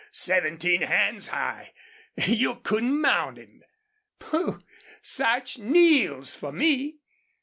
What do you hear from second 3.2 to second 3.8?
him."